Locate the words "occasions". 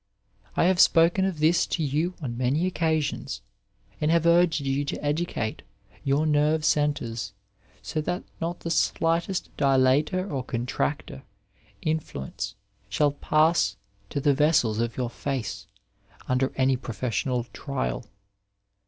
2.61-3.39